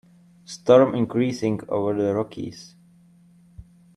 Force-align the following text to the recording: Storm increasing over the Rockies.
Storm 0.45 0.95
increasing 0.95 1.59
over 1.69 1.93
the 1.93 2.11
Rockies. 2.15 2.73